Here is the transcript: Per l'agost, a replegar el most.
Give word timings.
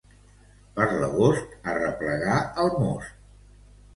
Per 0.77 0.87
l'agost, 1.01 1.51
a 1.73 1.77
replegar 1.77 2.39
el 2.65 2.73
most. 2.87 3.15